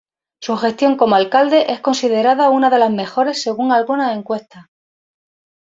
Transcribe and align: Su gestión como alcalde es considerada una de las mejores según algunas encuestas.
Su 0.41 0.57
gestión 0.57 0.97
como 0.97 1.13
alcalde 1.15 1.71
es 1.71 1.79
considerada 1.79 2.49
una 2.49 2.71
de 2.71 2.79
las 2.79 2.89
mejores 2.89 3.39
según 3.43 3.71
algunas 3.71 4.17
encuestas. 4.17 4.65